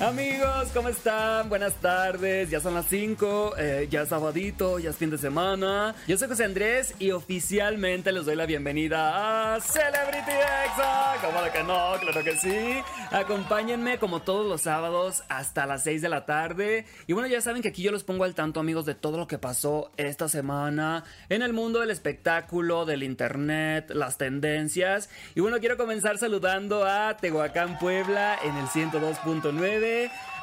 Amigos, 0.00 0.68
¿cómo 0.72 0.90
están? 0.90 1.48
Buenas 1.48 1.74
tardes, 1.74 2.48
ya 2.50 2.60
son 2.60 2.74
las 2.74 2.86
5, 2.86 3.54
eh, 3.58 3.88
ya 3.90 4.02
es 4.02 4.10
sabadito, 4.10 4.78
ya 4.78 4.90
es 4.90 4.96
fin 4.96 5.10
de 5.10 5.18
semana. 5.18 5.92
Yo 6.06 6.16
soy 6.16 6.28
José 6.28 6.44
Andrés 6.44 6.94
y 7.00 7.10
oficialmente 7.10 8.12
les 8.12 8.24
doy 8.24 8.36
la 8.36 8.46
bienvenida 8.46 9.56
a 9.56 9.60
Celebrity 9.60 10.30
Exa. 10.30 11.16
¿Cómo 11.20 11.42
de 11.42 11.50
que 11.50 11.64
no? 11.64 11.94
Claro 11.98 12.22
que 12.22 12.36
sí. 12.36 12.80
Acompáñenme 13.10 13.98
como 13.98 14.22
todos 14.22 14.46
los 14.46 14.60
sábados 14.60 15.24
hasta 15.28 15.66
las 15.66 15.82
6 15.82 16.00
de 16.00 16.08
la 16.08 16.24
tarde. 16.26 16.86
Y 17.08 17.12
bueno, 17.12 17.26
ya 17.26 17.40
saben 17.40 17.60
que 17.60 17.70
aquí 17.70 17.82
yo 17.82 17.90
los 17.90 18.04
pongo 18.04 18.22
al 18.22 18.36
tanto, 18.36 18.60
amigos, 18.60 18.86
de 18.86 18.94
todo 18.94 19.18
lo 19.18 19.26
que 19.26 19.38
pasó 19.38 19.90
esta 19.96 20.28
semana 20.28 21.02
en 21.28 21.42
el 21.42 21.52
mundo 21.52 21.80
del 21.80 21.90
espectáculo, 21.90 22.86
del 22.86 23.02
internet, 23.02 23.90
las 23.90 24.16
tendencias. 24.16 25.10
Y 25.34 25.40
bueno, 25.40 25.58
quiero 25.58 25.76
comenzar 25.76 26.18
saludando 26.18 26.86
a 26.86 27.16
Tehuacán, 27.16 27.80
Puebla 27.80 28.38
en 28.44 28.56
el 28.56 28.66
102.9 28.66 29.87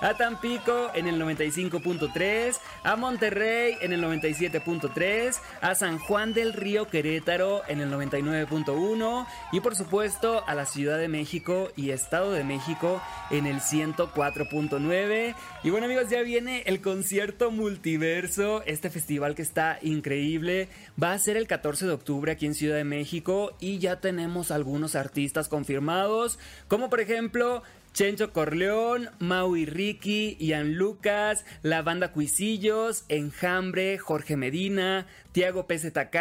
a 0.02 0.14
Tampico 0.16 0.92
en 0.94 1.08
el 1.08 1.20
95.3, 1.22 2.58
a 2.84 2.96
Monterrey 2.96 3.78
en 3.82 3.94
el 3.94 4.04
97.3, 4.04 5.40
a 5.62 5.76
San 5.76 6.00
Juan 6.00 6.34
del 6.34 6.54
Río 6.54 6.88
Querétaro 6.88 7.62
en 7.68 7.80
el 7.80 7.92
99.1 7.92 9.26
y 9.52 9.60
por 9.62 9.76
supuesto 9.76 10.44
a 10.48 10.56
la 10.56 10.66
Ciudad 10.66 10.98
de 10.98 11.08
México 11.08 11.70
y 11.76 11.92
Estado 11.92 12.32
de 12.32 12.44
México 12.44 13.02
en 13.32 13.46
el 13.46 13.62
104.9. 13.62 15.36
Y 15.64 15.70
bueno 15.70 15.86
amigos, 15.86 16.10
ya 16.10 16.22
viene 16.22 16.64
el 16.66 16.82
concierto 16.82 17.52
multiverso, 17.52 18.64
este 18.66 18.90
festival 18.90 19.36
que 19.36 19.42
está 19.42 19.80
increíble. 19.82 20.70
Va 21.02 21.14
a 21.14 21.20
ser 21.20 21.38
el 21.38 21.48
14 21.48 21.86
de 21.86 21.94
octubre 21.94 22.32
aquí 22.32 22.46
en 22.46 22.54
Ciudad 22.54 22.76
de 22.76 22.84
México 22.84 23.56
y 23.60 23.80
ya 23.80 24.00
tenemos 24.00 24.52
algunos 24.52 24.96
artistas 24.96 25.48
confirmados, 25.48 26.38
como 26.68 26.90
por 26.90 27.00
ejemplo 27.00 27.64
Chencho 27.96 28.34
Corleón, 28.34 29.10
Maui 29.20 29.66
Ricky, 29.66 30.36
Ian 30.38 30.74
Lucas, 30.76 31.46
la 31.62 31.82
banda 31.82 32.12
Cuisillos, 32.12 33.06
Enjambre, 33.08 33.98
Jorge 33.98 34.36
Medina, 34.36 35.08
Tiago 35.36 35.68
PZK, 35.68 36.16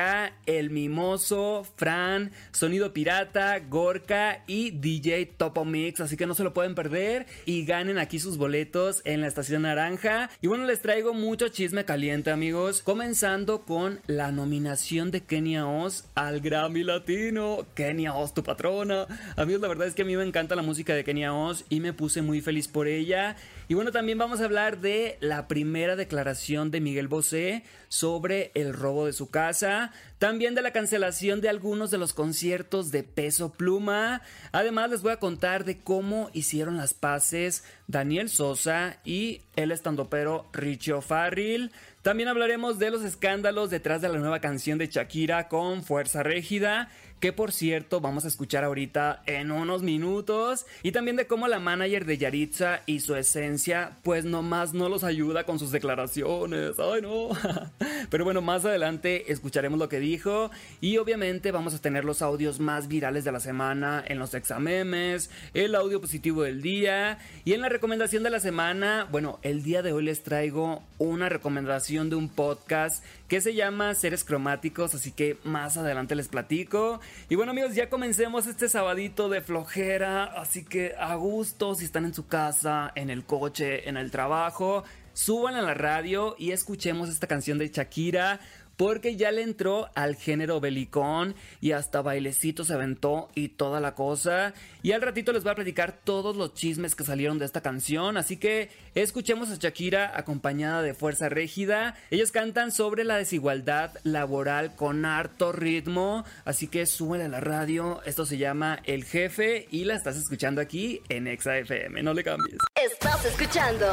El 0.44 0.70
Mimoso, 0.70 1.64
Fran, 1.76 2.32
Sonido 2.50 2.92
Pirata, 2.92 3.60
Gorka 3.60 4.42
y 4.48 4.72
DJ 4.72 5.26
Topo 5.26 5.64
Mix. 5.64 6.00
Así 6.00 6.16
que 6.16 6.26
no 6.26 6.34
se 6.34 6.42
lo 6.42 6.52
pueden 6.52 6.74
perder 6.74 7.26
y 7.46 7.64
ganen 7.64 7.98
aquí 7.98 8.18
sus 8.18 8.38
boletos 8.38 9.02
en 9.04 9.20
la 9.20 9.28
estación 9.28 9.62
naranja. 9.62 10.30
Y 10.40 10.48
bueno, 10.48 10.66
les 10.66 10.82
traigo 10.82 11.14
mucho 11.14 11.46
chisme 11.46 11.84
caliente, 11.84 12.32
amigos. 12.32 12.82
Comenzando 12.82 13.64
con 13.64 14.00
la 14.08 14.32
nominación 14.32 15.12
de 15.12 15.20
Kenia 15.20 15.64
Oz 15.64 16.06
al 16.16 16.40
Grammy 16.40 16.82
Latino. 16.82 17.66
Kenia 17.74 18.14
Oz, 18.14 18.34
tu 18.34 18.42
patrona. 18.42 19.06
Amigos, 19.36 19.62
la 19.62 19.68
verdad 19.68 19.86
es 19.86 19.94
que 19.94 20.02
a 20.02 20.06
mí 20.06 20.16
me 20.16 20.24
encanta 20.24 20.56
la 20.56 20.62
música 20.62 20.92
de 20.92 21.04
Kenia 21.04 21.32
Oz 21.32 21.64
y 21.68 21.78
me 21.78 21.92
puse 21.92 22.20
muy 22.20 22.40
feliz 22.40 22.66
por 22.66 22.88
ella. 22.88 23.36
Y 23.68 23.74
bueno, 23.74 23.92
también 23.92 24.18
vamos 24.18 24.40
a 24.40 24.44
hablar 24.46 24.80
de 24.80 25.18
la 25.20 25.46
primera 25.46 25.94
declaración 25.94 26.72
de 26.72 26.80
Miguel 26.80 27.06
Bosé 27.06 27.62
sobre 27.88 28.50
el 28.54 28.74
robo 28.74 29.03
de 29.06 29.12
su 29.12 29.30
casa, 29.30 29.92
también 30.18 30.54
de 30.54 30.62
la 30.62 30.72
cancelación 30.72 31.40
de 31.40 31.48
algunos 31.48 31.90
de 31.90 31.98
los 31.98 32.12
conciertos 32.12 32.90
de 32.90 33.02
Peso 33.02 33.52
Pluma. 33.52 34.22
Además 34.52 34.90
les 34.90 35.02
voy 35.02 35.12
a 35.12 35.18
contar 35.18 35.64
de 35.64 35.80
cómo 35.80 36.30
hicieron 36.32 36.76
las 36.76 36.94
paces 36.94 37.64
Daniel 37.86 38.28
Sosa 38.28 38.98
y 39.04 39.42
el 39.56 39.70
estandopero 39.70 40.48
Richie 40.52 41.00
Farril. 41.00 41.72
También 42.02 42.28
hablaremos 42.28 42.78
de 42.78 42.90
los 42.90 43.02
escándalos 43.02 43.70
detrás 43.70 44.02
de 44.02 44.08
la 44.08 44.18
nueva 44.18 44.40
canción 44.40 44.78
de 44.78 44.88
Shakira 44.88 45.48
con 45.48 45.82
Fuerza 45.82 46.22
Régida, 46.22 46.90
que 47.20 47.32
por 47.32 47.52
cierto 47.52 48.00
vamos 48.00 48.24
a 48.24 48.28
escuchar 48.28 48.64
ahorita 48.64 49.22
en 49.26 49.50
unos 49.50 49.82
minutos. 49.82 50.66
Y 50.82 50.92
también 50.92 51.16
de 51.16 51.26
cómo 51.26 51.48
la 51.48 51.58
manager 51.58 52.04
de 52.04 52.18
Yaritza 52.18 52.82
y 52.86 53.00
su 53.00 53.16
esencia, 53.16 53.96
pues 54.02 54.24
nomás 54.24 54.74
no 54.74 54.88
los 54.88 55.04
ayuda 55.04 55.44
con 55.44 55.58
sus 55.58 55.70
declaraciones. 55.70 56.78
Ay, 56.78 57.02
no. 57.02 57.28
Pero 58.10 58.24
bueno, 58.24 58.42
más 58.42 58.64
adelante 58.64 59.32
escucharemos 59.32 59.78
lo 59.78 59.88
que 59.88 60.00
dijo. 60.00 60.50
Y 60.80 60.98
obviamente 60.98 61.50
vamos 61.50 61.74
a 61.74 61.80
tener 61.80 62.04
los 62.04 62.22
audios 62.22 62.60
más 62.60 62.88
virales 62.88 63.24
de 63.24 63.32
la 63.32 63.40
semana 63.40 64.04
en 64.06 64.18
los 64.18 64.34
examemes, 64.34 65.30
el 65.54 65.74
audio 65.74 66.00
positivo 66.00 66.42
del 66.42 66.62
día. 66.62 67.18
Y 67.44 67.54
en 67.54 67.60
la 67.60 67.68
recomendación 67.68 68.22
de 68.22 68.30
la 68.30 68.40
semana, 68.40 69.08
bueno, 69.10 69.38
el 69.42 69.62
día 69.62 69.82
de 69.82 69.92
hoy 69.92 70.04
les 70.04 70.22
traigo 70.22 70.82
una 70.98 71.28
recomendación 71.28 72.10
de 72.10 72.16
un 72.16 72.28
podcast 72.28 73.02
que 73.34 73.40
se 73.40 73.52
llama 73.52 73.96
Seres 73.96 74.22
Cromáticos, 74.22 74.94
así 74.94 75.10
que 75.10 75.38
más 75.42 75.76
adelante 75.76 76.14
les 76.14 76.28
platico. 76.28 77.00
Y 77.28 77.34
bueno 77.34 77.50
amigos, 77.50 77.74
ya 77.74 77.90
comencemos 77.90 78.46
este 78.46 78.68
sabadito 78.68 79.28
de 79.28 79.40
flojera, 79.40 80.22
así 80.22 80.64
que 80.64 80.94
a 80.96 81.16
gusto 81.16 81.74
si 81.74 81.84
están 81.84 82.04
en 82.04 82.14
su 82.14 82.28
casa, 82.28 82.92
en 82.94 83.10
el 83.10 83.24
coche, 83.24 83.88
en 83.88 83.96
el 83.96 84.12
trabajo, 84.12 84.84
suban 85.14 85.56
a 85.56 85.62
la 85.62 85.74
radio 85.74 86.36
y 86.38 86.52
escuchemos 86.52 87.08
esta 87.08 87.26
canción 87.26 87.58
de 87.58 87.70
Shakira 87.70 88.38
porque 88.76 89.16
ya 89.16 89.30
le 89.30 89.42
entró 89.42 89.88
al 89.94 90.16
género 90.16 90.60
belicón 90.60 91.34
y 91.60 91.72
hasta 91.72 92.02
bailecito 92.02 92.64
se 92.64 92.74
aventó 92.74 93.28
y 93.34 93.48
toda 93.48 93.80
la 93.80 93.94
cosa. 93.94 94.54
Y 94.82 94.92
al 94.92 95.02
ratito 95.02 95.32
les 95.32 95.42
voy 95.42 95.52
a 95.52 95.56
platicar 95.56 96.00
todos 96.04 96.36
los 96.36 96.54
chismes 96.54 96.94
que 96.94 97.04
salieron 97.04 97.38
de 97.38 97.46
esta 97.46 97.60
canción, 97.60 98.16
así 98.16 98.36
que 98.36 98.70
escuchemos 98.94 99.50
a 99.50 99.56
Shakira 99.56 100.12
acompañada 100.16 100.82
de 100.82 100.94
Fuerza 100.94 101.28
Régida. 101.28 101.96
Ellos 102.10 102.32
cantan 102.32 102.72
sobre 102.72 103.04
la 103.04 103.16
desigualdad 103.16 103.92
laboral 104.02 104.74
con 104.74 105.04
harto 105.04 105.52
ritmo, 105.52 106.24
así 106.44 106.68
que 106.68 106.86
súbele 106.86 107.24
a 107.24 107.28
la 107.28 107.40
radio. 107.40 108.00
Esto 108.04 108.26
se 108.26 108.38
llama 108.38 108.80
El 108.84 109.04
Jefe 109.04 109.68
y 109.70 109.84
la 109.84 109.94
estás 109.94 110.16
escuchando 110.16 110.60
aquí 110.60 111.00
en 111.08 111.26
Exa 111.26 111.56
FM, 111.58 112.02
no 112.02 112.14
le 112.14 112.24
cambies. 112.24 112.58
Estás 112.74 113.24
escuchando 113.24 113.86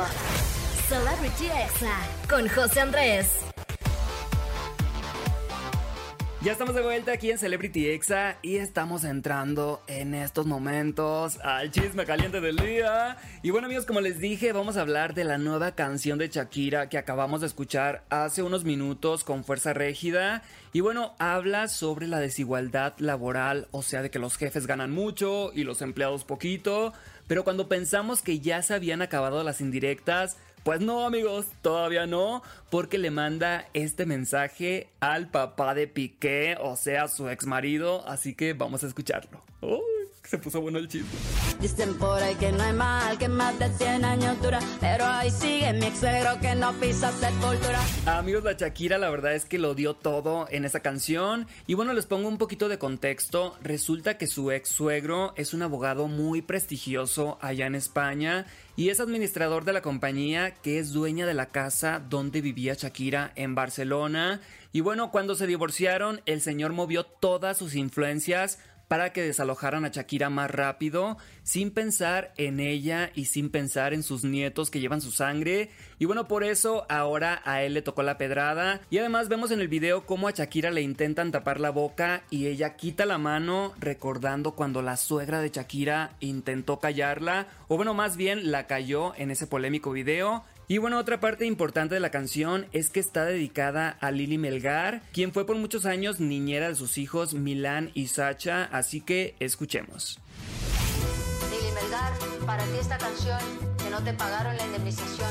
Celebrity 0.88 1.46
Exa 1.46 1.97
con 2.28 2.47
José 2.50 2.81
Andrés. 2.81 3.50
Ya 6.44 6.53
estamos 6.53 6.74
de 6.74 6.81
vuelta 6.81 7.12
aquí 7.12 7.29
en 7.29 7.38
Celebrity 7.38 7.88
Exa 7.90 8.38
y 8.41 8.56
estamos 8.56 9.03
entrando 9.03 9.84
en 9.85 10.16
estos 10.16 10.47
momentos 10.47 11.38
al 11.44 11.69
chisme 11.69 12.03
caliente 12.03 12.41
del 12.41 12.56
día. 12.56 13.18
Y 13.44 13.52
bueno 13.52 13.68
amigos, 13.68 13.85
como 13.85 14.02
les 14.02 14.18
dije, 14.18 14.52
vamos 14.52 14.75
a 14.75 14.81
hablar 14.81 15.13
de 15.13 15.24
la 15.24 15.38
nueva 15.38 15.75
canción 15.75 16.18
de 16.18 16.29
Shakira 16.29 16.90
que 16.90 16.97
acabamos 16.97 17.41
de 17.41 17.47
escuchar 17.47 18.06
hace 18.09 18.41
unos 18.41 18.63
minutos 18.63 19.24
con 19.24 19.44
Fuerza 19.44 19.74
Régida. 19.74 20.41
Y 20.74 20.79
bueno, 20.79 21.13
habla 21.19 21.68
sobre 21.68 22.07
la 22.07 22.19
desigualdad 22.19 22.96
laboral, 22.97 23.68
o 23.69 23.84
sea, 23.84 24.02
de 24.02 24.09
que 24.09 24.18
los 24.18 24.35
jefes 24.35 24.66
ganan 24.66 24.90
mucho 24.90 25.52
y 25.53 25.63
los 25.63 25.84
empleados 25.84 26.23
poquito. 26.23 26.91
Pero 27.28 27.44
cuando 27.44 27.69
pensamos 27.69 28.23
que 28.23 28.40
ya 28.40 28.63
se 28.63 28.73
habían 28.73 29.03
acabado 29.03 29.44
las 29.44 29.62
indirectas, 29.62 30.38
pues 30.63 30.81
no, 30.81 31.05
amigos, 31.05 31.47
todavía 31.61 32.05
no, 32.05 32.44
porque 32.69 32.97
le 32.97 33.11
manda 33.11 33.67
este 33.73 34.05
mensaje 34.05 34.89
al 34.99 35.29
papá 35.29 35.73
de 35.73 35.88
Piqué, 35.88 36.57
o 36.59 36.75
sea, 36.75 37.07
su 37.07 37.29
ex 37.29 37.45
marido, 37.45 38.07
así 38.07 38.35
que 38.35 38.53
vamos 38.53 38.83
a 38.83 38.88
escucharlo. 38.88 39.44
Uy, 39.61 39.91
se 40.28 40.38
puso 40.38 40.62
bueno 40.62 40.80
el 40.80 40.88
chisme. 40.88 41.09
Dicen 41.59 41.96
por 41.96 42.22
ahí 42.22 42.36
que 42.36 42.52
no 42.52 42.64
hay 42.64 42.74
mal, 42.74 43.18
que 43.18 43.28
más 43.28 43.58
de 43.59 43.70
100 43.70 44.06
años 44.06 44.42
dura, 44.42 44.59
pero 44.80 45.06
ahí 45.06 45.30
sigue 45.30 45.74
mi 45.74 45.88
ex 45.88 46.02
que 46.42 46.56
no 46.56 46.74
pisa 46.74 47.12
sepultura. 47.12 47.80
Amigos, 48.06 48.44
la 48.44 48.54
Shakira 48.54 48.98
la 48.98 49.09
verdad 49.09 49.36
es 49.36 49.46
que 49.46 49.59
lo 49.59 49.76
dio 49.76 49.94
todo 49.94 50.48
en 50.50 50.66
esa 50.66 50.80
canción. 50.80 51.48
Y 51.68 51.74
bueno, 51.74 51.94
les 51.94 52.06
pongo 52.06 52.28
un 52.28 52.38
poquito 52.38 52.70
de 52.70 52.78
contexto. 52.78 53.56
Resulta 53.62 54.18
que 54.18 54.28
su 54.28 54.52
ex 54.52 54.70
suegro 54.70 55.34
es 55.36 55.54
un 55.54 55.62
abogado 55.62 56.08
muy 56.08 56.42
prestigioso 56.42 57.38
allá 57.42 57.66
en 57.68 57.76
España 57.76 58.46
y 58.76 58.90
es 58.90 59.00
administrador 59.00 59.66
de 59.66 59.74
la 59.74 59.82
compañía 59.82 60.52
que 60.56 60.80
es 60.80 60.92
dueña 60.92 61.26
de 61.26 61.34
la 61.34 61.47
casa 61.47 62.02
donde 62.09 62.41
vivía 62.41 62.74
Shakira 62.74 63.32
en 63.35 63.53
Barcelona. 63.53 64.41
Y 64.74 64.79
bueno, 64.79 65.12
cuando 65.12 65.35
se 65.35 65.47
divorciaron, 65.47 66.22
el 66.26 66.41
señor 66.41 66.72
movió 66.72 67.03
todas 67.03 67.58
sus 67.58 67.76
influencias 67.76 68.59
para 68.91 69.14
que 69.14 69.22
desalojaran 69.22 69.85
a 69.85 69.88
Shakira 69.88 70.29
más 70.29 70.52
rápido, 70.52 71.17
sin 71.43 71.72
pensar 71.72 72.34
en 72.35 72.59
ella 72.59 73.09
y 73.16 73.23
sin 73.23 73.49
pensar 73.49 73.93
en 73.93 74.03
sus 74.03 74.26
nietos 74.26 74.70
que 74.70 74.82
llevan 74.82 74.99
su 74.99 75.11
sangre. 75.11 75.70
Y 75.97 76.03
bueno, 76.03 76.28
por 76.28 76.43
eso 76.43 76.85
ahora 76.90 77.41
a 77.46 77.64
él 77.64 77.73
le 77.73 77.82
tocó 77.82 78.03
la 78.03 78.17
pedrada. 78.17 78.82
Y 78.90 78.97
además 78.97 79.29
vemos 79.29 79.49
en 79.52 79.61
el 79.61 79.70
video 79.70 80.05
cómo 80.05 80.28
a 80.28 80.32
Shakira 80.32 80.72
le 80.72 80.82
intentan 80.82 81.32
tapar 81.32 81.61
la 81.61 81.70
boca 81.70 82.23
y 82.29 82.47
ella 82.47 82.76
quita 82.76 83.05
la 83.05 83.17
mano 83.17 83.73
recordando 83.79 84.55
cuando 84.55 84.82
la 84.82 84.97
suegra 84.97 85.40
de 85.40 85.52
Shakira 85.52 86.17
intentó 86.20 86.82
callarla, 86.82 87.47
o 87.70 87.78
bueno, 87.78 87.93
más 87.93 88.17
bien 88.17 88.52
la 88.52 88.67
cayó 88.67 89.16
en 89.16 89.32
ese 89.32 89.47
polémico 89.47 89.93
video. 89.93 90.43
Y 90.67 90.78
bueno, 90.78 90.97
otra 90.97 91.19
parte 91.19 91.46
importante 91.46 91.96
de 91.96 91.99
la 91.99 92.11
canción 92.11 92.67
es 92.72 92.90
que 92.90 92.99
está 92.99 93.25
dedicada 93.25 93.90
a 93.99 94.11
Lili 94.11 94.37
Melgar, 94.37 95.02
quien 95.11 95.34
fue 95.34 95.46
por 95.46 95.58
muchos 95.58 95.85
años 95.85 96.19
niñera 96.19 96.69
de 96.69 96.75
sus 96.75 96.97
hijos 96.97 97.34
Milán 97.34 97.91
y 97.93 98.08
Sacha, 98.08 98.63
así 98.72 99.02
que 99.02 99.35
escuchemos. 99.40 100.19
Lili 101.49 101.72
Melgar, 101.73 102.13
para 102.46 102.63
ti 102.63 102.78
esta 102.79 102.97
canción, 102.97 103.40
que 103.84 103.90
no 103.90 104.02
te 104.02 104.13
pagaron 104.13 104.55
la 104.55 104.66
indemnización 104.66 105.29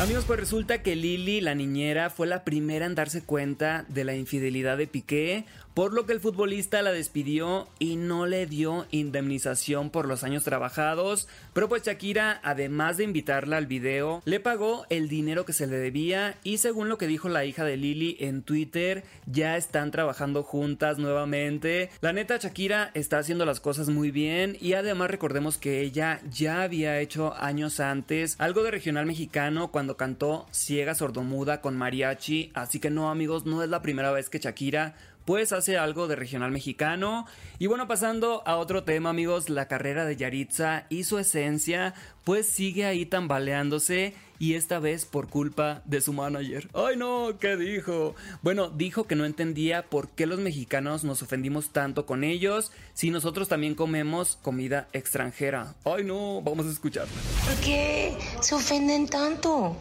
Amigos, 0.00 0.24
pues 0.26 0.40
resulta 0.40 0.82
que 0.82 0.96
Lili, 0.96 1.40
la 1.40 1.54
niñera, 1.54 2.10
fue 2.10 2.26
la 2.26 2.42
primera 2.42 2.84
en 2.84 2.96
darse 2.96 3.22
cuenta 3.22 3.84
de 3.88 4.02
la 4.02 4.16
infidelidad 4.16 4.76
de 4.76 4.88
Piqué 4.88 5.46
por 5.74 5.92
lo 5.92 6.06
que 6.06 6.12
el 6.12 6.20
futbolista 6.20 6.80
la 6.82 6.92
despidió 6.92 7.68
y 7.80 7.96
no 7.96 8.26
le 8.26 8.46
dio 8.46 8.86
indemnización 8.92 9.90
por 9.90 10.06
los 10.06 10.22
años 10.22 10.44
trabajados, 10.44 11.28
pero 11.52 11.68
pues 11.68 11.82
Shakira, 11.82 12.40
además 12.44 12.96
de 12.96 13.04
invitarla 13.04 13.56
al 13.56 13.66
video, 13.66 14.22
le 14.24 14.38
pagó 14.38 14.86
el 14.88 15.08
dinero 15.08 15.44
que 15.44 15.52
se 15.52 15.66
le 15.66 15.76
debía 15.76 16.36
y 16.44 16.58
según 16.58 16.88
lo 16.88 16.96
que 16.96 17.08
dijo 17.08 17.28
la 17.28 17.44
hija 17.44 17.64
de 17.64 17.76
Lily 17.76 18.16
en 18.20 18.42
Twitter, 18.42 19.04
ya 19.26 19.56
están 19.56 19.90
trabajando 19.90 20.44
juntas 20.44 20.98
nuevamente. 20.98 21.90
La 22.00 22.12
neta 22.12 22.36
Shakira 22.36 22.92
está 22.94 23.18
haciendo 23.18 23.44
las 23.44 23.60
cosas 23.60 23.88
muy 23.88 24.12
bien 24.12 24.56
y 24.60 24.74
además 24.74 25.10
recordemos 25.10 25.58
que 25.58 25.80
ella 25.80 26.20
ya 26.30 26.62
había 26.62 27.00
hecho 27.00 27.34
años 27.34 27.80
antes 27.80 28.36
algo 28.38 28.62
de 28.62 28.70
regional 28.70 29.06
mexicano 29.06 29.72
cuando 29.72 29.96
cantó 29.96 30.46
Ciega 30.52 30.94
Sordomuda 30.94 31.60
con 31.60 31.76
mariachi, 31.76 32.52
así 32.54 32.78
que 32.78 32.90
no 32.90 33.10
amigos, 33.10 33.44
no 33.44 33.62
es 33.62 33.68
la 33.68 33.82
primera 33.82 34.12
vez 34.12 34.30
que 34.30 34.38
Shakira 34.38 34.94
pues 35.24 35.52
hace 35.52 35.78
algo 35.78 36.06
de 36.08 36.16
regional 36.16 36.50
mexicano. 36.50 37.26
Y 37.58 37.66
bueno, 37.66 37.86
pasando 37.88 38.42
a 38.46 38.56
otro 38.56 38.84
tema, 38.84 39.10
amigos, 39.10 39.48
la 39.48 39.68
carrera 39.68 40.04
de 40.04 40.16
Yaritza 40.16 40.86
y 40.88 41.04
su 41.04 41.18
esencia, 41.18 41.94
pues 42.24 42.48
sigue 42.48 42.86
ahí 42.86 43.06
tambaleándose 43.06 44.14
y 44.38 44.54
esta 44.54 44.78
vez 44.78 45.04
por 45.04 45.28
culpa 45.28 45.82
de 45.84 46.00
su 46.00 46.12
manager. 46.12 46.68
Ay 46.74 46.96
no, 46.96 47.38
¿qué 47.38 47.56
dijo? 47.56 48.14
Bueno, 48.42 48.68
dijo 48.68 49.04
que 49.04 49.14
no 49.14 49.24
entendía 49.24 49.88
por 49.88 50.10
qué 50.10 50.26
los 50.26 50.40
mexicanos 50.40 51.04
nos 51.04 51.22
ofendimos 51.22 51.70
tanto 51.70 52.06
con 52.06 52.24
ellos 52.24 52.72
si 52.94 53.10
nosotros 53.10 53.48
también 53.48 53.74
comemos 53.74 54.38
comida 54.42 54.88
extranjera. 54.92 55.74
Ay 55.84 56.04
no, 56.04 56.42
vamos 56.42 56.66
a 56.66 56.70
escucharla. 56.70 57.12
¿Por 57.46 57.56
qué 57.64 58.16
se 58.40 58.54
ofenden 58.54 59.06
tanto? 59.08 59.76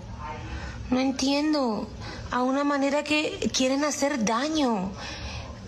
No 0.91 0.99
entiendo. 0.99 1.89
A 2.31 2.41
una 2.43 2.63
manera 2.63 3.03
que 3.03 3.49
quieren 3.55 3.83
hacer 3.83 4.25
daño. 4.25 4.91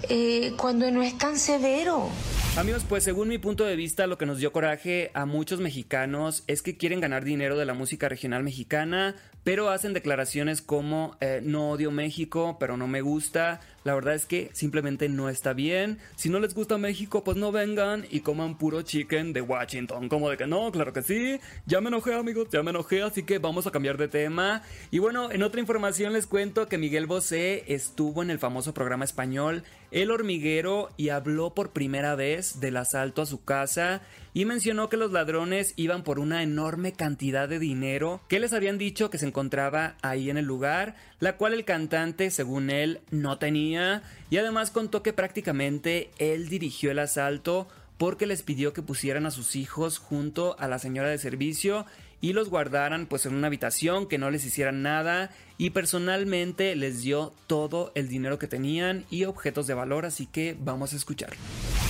Eh, 0.10 0.54
cuando 0.58 0.90
no 0.92 1.02
es 1.02 1.18
tan 1.18 1.38
severo. 1.38 2.10
Amigos, 2.58 2.86
pues 2.88 3.04
según 3.04 3.28
mi 3.28 3.38
punto 3.38 3.66
de 3.66 3.76
vista, 3.76 4.08
lo 4.08 4.18
que 4.18 4.26
nos 4.26 4.40
dio 4.40 4.54
coraje 4.54 5.12
a 5.14 5.26
muchos 5.26 5.60
mexicanos 5.60 6.44
es 6.48 6.62
que 6.62 6.78
quieren 6.78 7.02
ganar 7.02 7.26
dinero 7.26 7.58
de 7.58 7.66
la 7.66 7.74
música 7.74 8.08
regional 8.08 8.44
mexicana, 8.44 9.16
pero 9.44 9.70
hacen 9.70 9.94
declaraciones 9.94 10.62
como 10.62 11.18
eh, 11.20 11.42
no 11.44 11.72
odio 11.72 11.92
México, 11.92 12.58
pero 12.60 12.78
no 12.78 12.88
me 12.88 13.02
gusta. 13.02 13.60
La 13.86 13.94
verdad 13.94 14.16
es 14.16 14.26
que 14.26 14.50
simplemente 14.52 15.10
no 15.10 15.30
está 15.30 15.54
bien. 15.54 16.00
Si 16.16 16.28
no 16.30 16.40
les 16.40 16.56
gusta 16.56 16.80
México, 16.80 17.24
pues 17.24 17.38
no 17.38 17.52
vengan 17.52 18.08
y 18.10 18.22
coman 18.22 18.58
puro 18.58 18.82
chicken 18.82 19.32
de 19.32 19.42
Washington. 19.42 20.10
Como 20.10 20.28
de 20.28 20.38
que 20.38 20.48
no, 20.48 20.72
claro 20.72 20.92
que 20.92 21.04
sí. 21.04 21.40
Ya 21.68 21.82
me 21.82 21.90
enojé, 21.90 22.16
amigos, 22.16 22.48
ya 22.52 22.64
me 22.64 22.72
enojé, 22.72 23.04
así 23.04 23.22
que 23.22 23.38
vamos 23.38 23.68
a 23.68 23.72
cambiar 23.72 23.98
de 23.98 24.08
tema. 24.08 24.64
Y 24.90 24.98
bueno, 24.98 25.32
en 25.32 25.44
otra 25.44 25.62
información 25.62 26.14
les 26.14 26.26
cuento 26.26 26.68
que 26.68 26.80
Miguel 26.80 27.06
Bosé 27.06 27.64
estuvo 27.72 28.24
en 28.24 28.32
el 28.32 28.40
famoso 28.40 28.74
programa 28.74 29.06
español 29.06 29.64
El 29.92 30.10
Hormiguero 30.10 30.90
y 30.98 31.10
habló 31.10 31.54
por 31.54 31.70
primera 31.70 32.16
vez 32.16 32.60
del 32.60 32.78
asalto 32.78 33.22
a 33.22 33.28
su 33.28 33.44
casa 33.44 34.02
y 34.36 34.44
mencionó 34.44 34.90
que 34.90 34.98
los 34.98 35.14
ladrones 35.14 35.74
iban 35.78 36.04
por 36.04 36.20
una 36.20 36.44
enorme 36.44 36.92
cantidad 36.92 37.48
de 37.48 37.58
dinero 37.58 38.20
que 38.28 38.42
les 38.42 38.52
habían 38.52 38.78
dicho 38.78 39.10
que 39.10 39.18
se 39.18 39.26
encontraba 39.26 39.96
ahí 40.02 40.30
en 40.30 40.38
el 40.38 40.44
lugar, 40.44 40.98
la 41.22 41.38
cual 41.38 41.54
el 41.54 41.64
cantante, 41.64 42.30
según 42.30 42.70
él, 42.70 43.00
no 43.12 43.38
tenía, 43.40 44.04
y 44.30 44.36
además 44.38 44.72
contó 44.72 45.02
que 45.02 45.14
prácticamente 45.14 46.12
él 46.20 46.50
dirigió 46.50 46.92
el 46.92 47.00
asalto 47.00 47.70
porque 47.98 48.26
les 48.26 48.44
pidió 48.44 48.74
que 48.74 48.82
pusieran 48.82 49.26
a 49.26 49.32
sus 49.32 49.56
hijos 49.56 50.00
junto 50.00 50.58
a 50.60 50.68
la 50.68 50.80
señora 50.80 51.08
de 51.08 51.18
servicio 51.18 51.86
y 52.20 52.34
los 52.34 52.50
guardaran 52.50 53.06
pues 53.06 53.26
en 53.26 53.36
una 53.36 53.48
habitación, 53.48 54.06
que 54.06 54.18
no 54.18 54.32
les 54.32 54.44
hicieran 54.44 54.82
nada 54.82 55.32
y 55.58 55.70
personalmente 55.70 56.76
les 56.76 57.02
dio 57.02 57.34
todo 57.48 57.94
el 57.96 58.10
dinero 58.10 58.38
que 58.38 58.50
tenían 58.50 59.06
y 59.10 59.24
objetos 59.24 59.66
de 59.66 59.76
valor, 59.76 60.06
así 60.06 60.26
que 60.26 60.58
vamos 60.60 60.92
a 60.92 60.98
escuchar. 60.98 61.30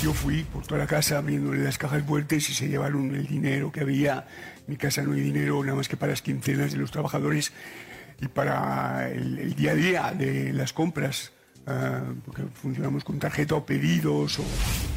Yo 0.02 0.14
fui 0.14 0.44
por 0.44 0.66
toda 0.68 0.80
la 0.80 0.88
casa 0.88 1.18
abriéndole 1.18 1.64
las 1.64 1.78
cajas 1.78 2.04
fuertes 2.04 2.50
y 2.50 2.54
se 2.54 2.68
llevaron 2.68 3.16
el 3.16 3.26
dinero 3.28 3.72
que 3.72 3.82
había. 3.82 4.28
En 4.60 4.64
mi 4.68 4.78
casa 4.78 5.02
no 5.02 5.14
hay 5.14 5.22
dinero 5.22 5.64
nada 5.64 5.76
más 5.76 5.88
que 5.88 5.98
para 5.98 6.12
las 6.12 6.22
quincenas 6.22 6.72
de 6.72 6.78
los 6.78 6.92
trabajadores 6.92 7.52
y 8.22 8.28
para 8.28 9.10
el 9.10 9.56
día 9.56 9.72
a 9.72 9.76
día 9.76 10.14
de 10.16 10.54
las 10.54 10.74
compras 10.74 11.32
Ah, 11.68 12.04
porque 12.24 12.44
funcionamos 12.44 13.04
con 13.04 13.18
tarjeta 13.18 13.56
o 13.56 13.66
pedidos. 13.66 14.38
O... 14.38 14.44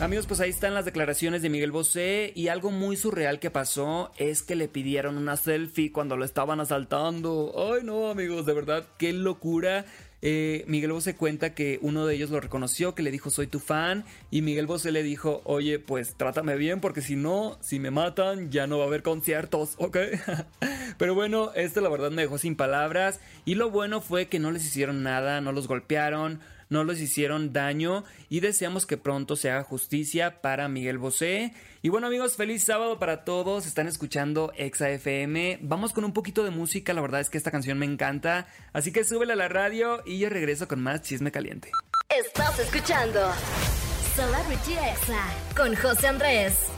Amigos, 0.04 0.26
pues 0.26 0.40
ahí 0.40 0.50
están 0.50 0.74
las 0.74 0.84
declaraciones 0.84 1.40
de 1.40 1.48
Miguel 1.48 1.72
Bosé 1.72 2.32
y 2.34 2.48
algo 2.48 2.70
muy 2.70 2.96
surreal 2.98 3.40
que 3.40 3.50
pasó 3.50 4.12
es 4.18 4.42
que 4.42 4.54
le 4.54 4.68
pidieron 4.68 5.16
una 5.16 5.36
selfie 5.36 5.90
cuando 5.92 6.18
lo 6.18 6.26
estaban 6.26 6.60
asaltando. 6.60 7.54
Ay 7.56 7.84
no, 7.84 8.10
amigos, 8.10 8.44
de 8.44 8.52
verdad, 8.52 8.86
qué 8.98 9.14
locura. 9.14 9.86
Eh, 10.20 10.64
Miguel 10.66 10.92
Bosé 10.92 11.14
cuenta 11.14 11.54
que 11.54 11.78
uno 11.80 12.04
de 12.04 12.14
ellos 12.16 12.30
lo 12.30 12.40
reconoció, 12.40 12.94
que 12.94 13.02
le 13.02 13.10
dijo 13.10 13.30
soy 13.30 13.46
tu 13.46 13.60
fan 13.60 14.04
y 14.30 14.42
Miguel 14.42 14.66
Bosé 14.66 14.90
le 14.90 15.02
dijo, 15.02 15.42
oye, 15.44 15.78
pues 15.78 16.14
trátame 16.16 16.56
bien 16.56 16.80
porque 16.80 17.02
si 17.02 17.14
no, 17.14 17.56
si 17.60 17.78
me 17.78 17.90
matan 17.90 18.50
ya 18.50 18.66
no 18.66 18.78
va 18.78 18.84
a 18.84 18.86
haber 18.88 19.02
conciertos, 19.02 19.74
¿ok? 19.78 19.96
Pero 20.98 21.14
bueno, 21.14 21.52
esto 21.54 21.80
la 21.80 21.88
verdad 21.88 22.10
me 22.10 22.22
dejó 22.22 22.38
sin 22.38 22.56
palabras 22.56 23.20
y 23.44 23.54
lo 23.54 23.70
bueno 23.70 24.00
fue 24.00 24.26
que 24.26 24.40
no 24.40 24.50
les 24.50 24.64
hicieron 24.64 25.04
nada, 25.04 25.40
no 25.40 25.52
los 25.52 25.68
golpearon, 25.68 26.40
no 26.68 26.84
les 26.84 27.00
hicieron 27.00 27.52
daño 27.52 28.04
y 28.28 28.40
deseamos 28.40 28.86
que 28.86 28.96
pronto 28.96 29.36
se 29.36 29.50
haga 29.50 29.62
justicia 29.62 30.40
para 30.40 30.68
Miguel 30.68 30.98
Bosé. 30.98 31.54
Y 31.82 31.88
bueno 31.88 32.06
amigos, 32.06 32.36
feliz 32.36 32.64
sábado 32.64 32.98
para 32.98 33.24
todos, 33.24 33.66
están 33.66 33.86
escuchando 33.86 34.52
Exa 34.56 34.90
FM. 34.90 35.58
Vamos 35.62 35.92
con 35.92 36.04
un 36.04 36.12
poquito 36.12 36.44
de 36.44 36.50
música, 36.50 36.92
la 36.92 37.00
verdad 37.00 37.20
es 37.20 37.30
que 37.30 37.38
esta 37.38 37.50
canción 37.50 37.78
me 37.78 37.86
encanta, 37.86 38.46
así 38.72 38.92
que 38.92 39.04
súbele 39.04 39.32
a 39.32 39.36
la 39.36 39.48
radio 39.48 40.02
y 40.04 40.18
yo 40.18 40.28
regreso 40.28 40.68
con 40.68 40.82
más 40.82 41.02
chisme 41.02 41.30
caliente. 41.30 41.70
Estás 42.08 42.58
escuchando 42.58 43.20
Celebrity 44.14 44.72
Exa 44.72 45.24
con 45.56 45.74
José 45.76 46.08
Andrés. 46.08 46.77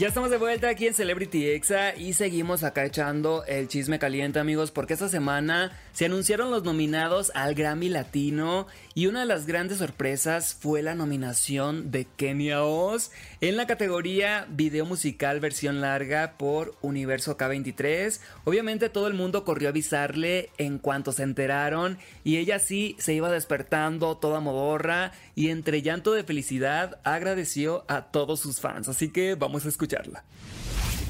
Ya 0.00 0.08
estamos 0.08 0.30
de 0.30 0.38
vuelta 0.38 0.70
aquí 0.70 0.86
en 0.86 0.94
Celebrity 0.94 1.50
Exa 1.50 1.94
y 1.94 2.14
seguimos 2.14 2.64
acá 2.64 2.86
echando 2.86 3.44
el 3.44 3.68
chisme 3.68 3.98
caliente 3.98 4.38
amigos 4.38 4.70
porque 4.70 4.94
esta 4.94 5.10
semana 5.10 5.72
se 5.92 6.06
anunciaron 6.06 6.50
los 6.50 6.64
nominados 6.64 7.30
al 7.34 7.54
Grammy 7.54 7.90
Latino 7.90 8.66
y 8.94 9.08
una 9.08 9.20
de 9.20 9.26
las 9.26 9.44
grandes 9.44 9.76
sorpresas 9.76 10.54
fue 10.54 10.80
la 10.80 10.94
nominación 10.94 11.90
de 11.90 12.06
Kenia 12.16 12.64
Oz 12.64 13.10
en 13.42 13.58
la 13.58 13.66
categoría 13.66 14.46
Video 14.48 14.86
Musical 14.86 15.38
Versión 15.38 15.82
Larga 15.82 16.38
por 16.38 16.78
Universo 16.80 17.36
K23. 17.36 18.20
Obviamente 18.44 18.88
todo 18.88 19.06
el 19.06 19.12
mundo 19.12 19.44
corrió 19.44 19.68
a 19.68 19.72
avisarle 19.72 20.48
en 20.56 20.78
cuanto 20.78 21.12
se 21.12 21.24
enteraron 21.24 21.98
y 22.24 22.38
ella 22.38 22.58
sí 22.58 22.96
se 22.98 23.12
iba 23.12 23.30
despertando 23.30 24.16
toda 24.16 24.40
modorra 24.40 25.12
y 25.34 25.50
entre 25.50 25.82
llanto 25.82 26.14
de 26.14 26.24
felicidad 26.24 27.00
agradeció 27.04 27.84
a 27.86 28.06
todos 28.06 28.40
sus 28.40 28.60
fans. 28.60 28.88
Así 28.88 29.10
que 29.10 29.34
vamos 29.34 29.66
a 29.66 29.68
escucharla. 29.90 30.24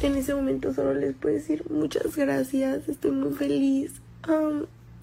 En 0.03 0.17
ese 0.17 0.35
momento 0.35 0.73
solo 0.73 0.95
les 0.95 1.15
puedo 1.15 1.35
decir 1.35 1.65
muchas 1.71 2.17
gracias, 2.17 2.89
estoy 2.89 3.11
muy 3.11 3.35
feliz. 3.35 3.93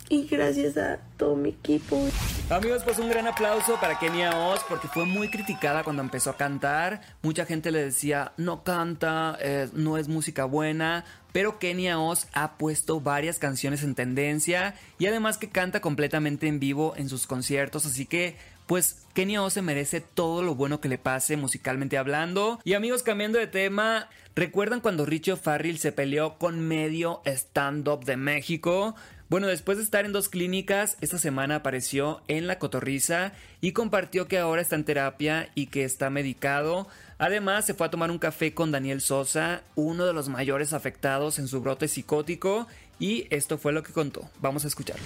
y 0.10 0.26
gracias 0.26 0.78
a 0.78 1.00
todo 1.18 1.36
mi 1.36 1.50
equipo. 1.50 2.02
Amigos, 2.50 2.84
pues 2.84 2.98
un 2.98 3.10
gran 3.10 3.28
aplauso 3.28 3.78
para 3.80 4.00
Kenia 4.00 4.32
Oz 4.38 4.62
porque 4.70 4.88
fue 4.88 5.06
muy 5.06 5.30
criticada 5.30 5.84
cuando 5.84 6.02
empezó 6.02 6.30
a 6.30 6.38
cantar. 6.38 7.02
Mucha 7.22 7.46
gente 7.46 7.72
le 7.72 7.84
decía, 7.84 8.32
no 8.38 8.64
canta, 8.64 9.38
eh, 9.42 9.68
no 9.74 9.98
es 9.98 10.08
música 10.08 10.46
buena. 10.46 11.04
Pero 11.34 11.60
Kenia 11.60 12.00
Oz 12.00 12.28
ha 12.34 12.58
puesto 12.58 13.02
varias 13.02 13.38
canciones 13.38 13.84
en 13.84 13.96
tendencia 13.96 14.76
y 14.98 15.08
además 15.08 15.38
que 15.38 15.50
canta 15.50 15.82
completamente 15.82 16.48
en 16.48 16.60
vivo 16.60 16.94
en 16.96 17.10
sus 17.10 17.28
conciertos. 17.28 17.86
Así 17.86 18.06
que 18.06 18.38
pues 18.68 19.08
Kenia 19.14 19.42
O 19.42 19.50
se 19.50 19.62
merece 19.64 20.02
todo 20.02 20.44
lo 20.44 20.54
bueno 20.54 20.80
que 20.80 20.90
le 20.90 21.00
pase 21.00 21.38
musicalmente 21.38 21.98
hablando. 21.98 22.60
Y 22.64 22.74
amigos, 22.74 23.02
cambiando 23.02 23.40
de 23.40 23.48
tema, 23.48 24.10
¿recuerdan 24.36 24.82
cuando 24.82 25.06
Richo 25.06 25.38
Farrell 25.38 25.80
se 25.80 25.92
peleó 25.92 26.38
con 26.38 26.60
medio 26.60 27.22
stand-up 27.26 28.06
de 28.06 28.18
México? 28.18 28.96
Bueno, 29.30 29.48
después 29.48 29.78
de 29.78 29.84
estar 29.84 30.06
en 30.06 30.14
dos 30.14 30.30
clínicas, 30.30 30.96
esta 31.02 31.18
semana 31.18 31.56
apareció 31.56 32.22
en 32.30 32.48
La 32.48 32.60
Cotorriza 32.60 33.34
y 33.60 33.74
compartió 33.74 34.30
que 34.30 34.40
ahora 34.40 34.62
está 34.62 34.76
en 34.76 34.86
terapia 34.86 35.50
y 35.54 35.68
que 35.68 35.84
está 35.84 36.10
medicado. 36.10 36.88
Además, 37.18 37.66
se 37.66 37.74
fue 37.74 37.88
a 37.88 37.92
tomar 37.92 38.10
un 38.10 38.20
café 38.20 38.54
con 38.54 38.72
Daniel 38.72 39.02
Sosa, 39.02 39.64
uno 39.76 40.06
de 40.06 40.14
los 40.14 40.30
mayores 40.30 40.72
afectados 40.72 41.40
en 41.40 41.50
su 41.50 41.60
brote 41.60 41.90
psicótico, 41.90 42.68
y 43.00 43.28
esto 43.30 43.58
fue 43.58 43.74
lo 43.74 43.84
que 43.84 43.94
contó. 43.94 44.30
Vamos 44.40 44.66
a 44.66 44.68
escucharlo. 44.68 45.04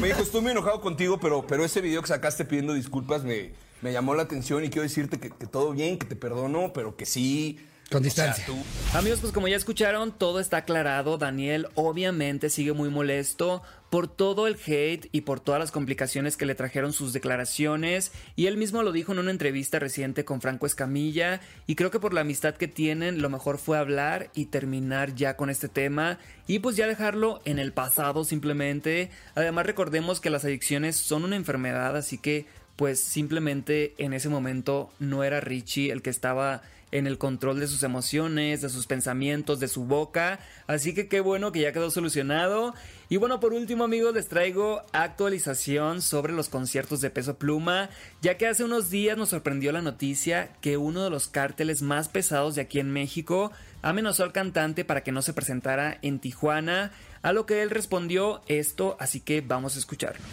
Me 0.00 0.08
dijo, 0.08 0.22
estoy 0.22 0.40
muy 0.40 0.52
enojado 0.52 0.80
contigo, 0.80 1.18
pero, 1.20 1.46
pero 1.46 1.64
ese 1.64 1.80
video 1.80 2.00
que 2.00 2.08
sacaste 2.08 2.44
pidiendo 2.44 2.74
disculpas 2.74 3.24
me, 3.24 3.52
me 3.82 3.92
llamó 3.92 4.14
la 4.14 4.22
atención 4.22 4.64
y 4.64 4.70
quiero 4.70 4.82
decirte 4.82 5.18
que, 5.18 5.28
todo 5.46 5.72
bien, 5.72 5.98
que 5.98 6.06
te 6.06 6.16
perdono, 6.16 6.72
pero 6.72 6.96
que 6.96 7.04
sí, 7.06 7.58
Con 7.90 8.02
distancia. 8.02 8.44
Amigos, 8.92 9.20
pues 9.20 9.32
como 9.32 9.48
ya 9.48 9.56
escucharon, 9.56 10.12
todo 10.12 10.40
está 10.40 10.58
aclarado. 10.58 11.18
Daniel 11.18 11.68
obviamente 11.74 12.50
sigue 12.50 12.72
muy 12.72 12.88
molesto 12.88 13.62
por 13.90 14.08
todo 14.08 14.48
el 14.48 14.56
hate 14.66 15.08
y 15.12 15.20
por 15.20 15.38
todas 15.38 15.60
las 15.60 15.70
complicaciones 15.70 16.36
que 16.36 16.46
le 16.46 16.56
trajeron 16.56 16.92
sus 16.92 17.12
declaraciones. 17.12 18.10
Y 18.34 18.46
él 18.46 18.56
mismo 18.56 18.82
lo 18.82 18.90
dijo 18.90 19.12
en 19.12 19.20
una 19.20 19.30
entrevista 19.30 19.78
reciente 19.78 20.24
con 20.24 20.40
Franco 20.40 20.66
Escamilla. 20.66 21.40
Y 21.66 21.76
creo 21.76 21.92
que 21.92 22.00
por 22.00 22.14
la 22.14 22.22
amistad 22.22 22.54
que 22.54 22.66
tienen, 22.66 23.22
lo 23.22 23.30
mejor 23.30 23.58
fue 23.58 23.78
hablar 23.78 24.30
y 24.34 24.46
terminar 24.46 25.14
ya 25.14 25.36
con 25.36 25.50
este 25.50 25.68
tema. 25.68 26.18
Y 26.48 26.58
pues 26.58 26.76
ya 26.76 26.88
dejarlo 26.88 27.40
en 27.44 27.58
el 27.58 27.72
pasado 27.72 28.24
simplemente. 28.24 29.10
Además 29.36 29.66
recordemos 29.66 30.20
que 30.20 30.30
las 30.30 30.44
adicciones 30.44 30.96
son 30.96 31.24
una 31.24 31.36
enfermedad, 31.36 31.96
así 31.96 32.18
que 32.18 32.46
pues 32.76 32.98
simplemente 32.98 33.94
en 33.98 34.14
ese 34.14 34.28
momento 34.28 34.90
no 34.98 35.22
era 35.22 35.40
Richie 35.40 35.92
el 35.92 36.02
que 36.02 36.10
estaba 36.10 36.62
en 36.94 37.08
el 37.08 37.18
control 37.18 37.58
de 37.58 37.66
sus 37.66 37.82
emociones, 37.82 38.62
de 38.62 38.68
sus 38.68 38.86
pensamientos, 38.86 39.58
de 39.58 39.66
su 39.66 39.84
boca. 39.84 40.38
Así 40.68 40.94
que 40.94 41.08
qué 41.08 41.20
bueno 41.20 41.50
que 41.50 41.60
ya 41.60 41.72
quedó 41.72 41.90
solucionado. 41.90 42.72
Y 43.08 43.16
bueno, 43.16 43.40
por 43.40 43.52
último 43.52 43.82
amigos, 43.82 44.14
les 44.14 44.28
traigo 44.28 44.80
actualización 44.92 46.02
sobre 46.02 46.32
los 46.32 46.48
conciertos 46.48 47.00
de 47.00 47.10
peso 47.10 47.36
pluma, 47.36 47.90
ya 48.22 48.38
que 48.38 48.46
hace 48.46 48.62
unos 48.62 48.90
días 48.90 49.18
nos 49.18 49.30
sorprendió 49.30 49.72
la 49.72 49.82
noticia 49.82 50.50
que 50.60 50.76
uno 50.76 51.02
de 51.02 51.10
los 51.10 51.26
cárteles 51.26 51.82
más 51.82 52.08
pesados 52.08 52.54
de 52.54 52.62
aquí 52.62 52.78
en 52.78 52.92
México 52.92 53.50
amenazó 53.82 54.22
al 54.22 54.32
cantante 54.32 54.84
para 54.84 55.02
que 55.02 55.10
no 55.10 55.20
se 55.20 55.32
presentara 55.32 55.98
en 56.00 56.20
Tijuana, 56.20 56.92
a 57.22 57.32
lo 57.32 57.44
que 57.44 57.62
él 57.62 57.70
respondió 57.70 58.40
esto, 58.46 58.96
así 59.00 59.18
que 59.18 59.40
vamos 59.40 59.74
a 59.74 59.80
escucharlo. 59.80 60.24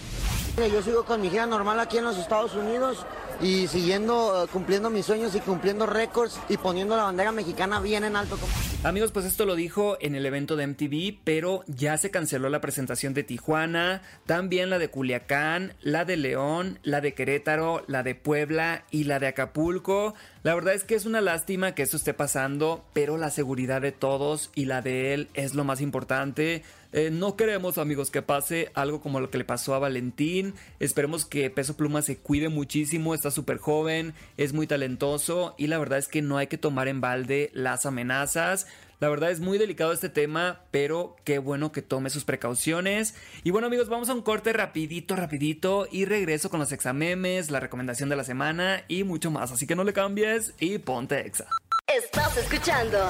Yo 0.58 0.82
sigo 0.84 1.06
con 1.06 1.22
mi 1.22 1.30
gira 1.30 1.48
normal 1.48 1.80
aquí 1.80 1.98
en 1.98 2.03
los 2.03 2.18
Estados 2.18 2.53
Unidos 2.53 3.06
y 3.42 3.68
siguiendo, 3.68 4.44
eh, 4.44 4.48
cumpliendo 4.52 4.90
mis 4.90 5.06
sueños 5.06 5.36
y 5.36 5.40
cumpliendo 5.40 5.86
récords 5.86 6.40
y 6.50 6.58
poniendo 6.58 6.96
la 6.98 7.04
bandera 7.04 7.32
mexicana 7.32 7.80
bien 7.80 8.04
en 8.04 8.16
alto. 8.16 8.38
Amigos, 8.84 9.12
pues 9.12 9.26
esto 9.26 9.46
lo 9.46 9.56
dijo 9.56 9.98
en 10.02 10.16
el 10.16 10.26
evento 10.26 10.56
de 10.56 10.66
MTV, 10.66 11.20
pero 11.24 11.64
ya 11.68 11.98
se 11.98 12.10
canceló 12.10 12.50
la 12.50 12.62
presentación 12.62 13.14
de 13.14 13.24
Tijuana, 13.24 14.02
también 14.26 14.70
la 14.70 14.80
de 14.80 14.90
Culiacán, 14.90 15.74
la 15.82 16.04
de 16.04 16.18
León, 16.18 16.80
la 16.82 17.00
de 17.00 17.14
Querétaro, 17.14 17.84
la 17.88 18.02
de 18.02 18.16
Puebla 18.16 18.86
y 18.90 19.04
la 19.04 19.20
de 19.20 19.28
Acapulco. 19.28 20.16
La 20.44 20.56
verdad 20.56 20.74
es 20.74 20.84
que 20.84 20.96
es 20.96 21.06
una 21.06 21.22
lástima 21.22 21.76
que 21.76 21.84
esto 21.84 21.98
esté 21.98 22.16
pasando, 22.16 22.84
pero 22.94 23.18
la 23.18 23.30
seguridad 23.30 23.82
de 23.82 23.92
todos 23.92 24.50
y 24.56 24.66
la 24.66 24.82
de 24.82 25.14
él 25.14 25.30
es 25.36 25.54
lo 25.54 25.64
más 25.64 25.82
importante. 25.82 26.64
Eh, 26.94 27.10
no 27.10 27.38
queremos, 27.38 27.78
amigos, 27.78 28.12
que 28.12 28.22
pase 28.22 28.70
algo 28.74 29.00
como 29.00 29.20
lo 29.22 29.30
que 29.30 29.38
le 29.38 29.46
pasó 29.46 29.74
a 29.76 29.80
Valentín. 29.80 30.54
Esperemos 30.80 31.26
que 31.26 31.50
Peso 31.50 31.78
Pluma 31.78 32.02
se 32.02 32.18
cuide 32.18 32.50
muchísimo. 32.50 33.14
Está 33.22 33.30
súper 33.30 33.60
joven, 33.60 34.16
es 34.38 34.51
muy 34.51 34.66
talentoso 34.66 35.54
y 35.56 35.68
la 35.68 35.78
verdad 35.78 36.00
es 36.00 36.08
que 36.08 36.24
no 36.24 36.40
hay 36.40 36.48
que 36.48 36.58
tomar 36.58 36.88
en 36.88 37.01
balde 37.01 37.51
las 37.54 37.86
amenazas. 37.86 38.66
La 39.00 39.10
verdad 39.10 39.30
es 39.30 39.40
muy 39.40 39.60
delicado 39.60 39.94
este 39.94 40.10
tema, 40.10 40.62
pero 40.72 41.16
qué 41.24 41.38
bueno 41.38 41.72
que 41.72 41.84
tome 41.84 42.10
sus 42.10 42.25
precauciones. 42.25 43.13
Y 43.44 43.51
bueno 43.51 43.68
amigos, 43.68 43.90
vamos 43.90 44.10
a 44.10 44.16
un 44.16 44.24
corte 44.24 44.54
rapidito, 44.54 45.16
rapidito 45.16 45.88
y 45.92 46.06
regreso 46.06 46.50
con 46.50 46.60
los 46.60 46.72
examemes, 46.72 47.51
la 47.51 47.60
recomendación 47.60 48.10
de 48.10 48.16
la 48.16 48.24
semana 48.24 48.86
y 48.88 49.04
mucho 49.04 49.30
más. 49.30 49.51
Así 49.51 49.68
que 49.68 49.75
no 49.75 49.84
le 49.84 49.94
cambies 49.94 50.56
y 50.60 50.80
ponte 50.80 51.20
exa. 51.20 51.46
Estás 51.86 52.36
escuchando 52.38 53.08